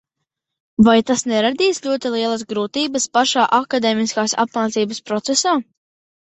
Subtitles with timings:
[0.87, 5.59] Vai tas neradīs ļoti lielas grūtības pašā akadēmiskās apmācības procesā?